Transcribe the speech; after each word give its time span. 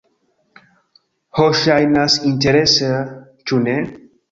Ho, 1.41 1.45
ŝajnas 1.59 2.17
interesa 2.31 2.91
ĉu 3.47 3.63
ne? 3.71 3.79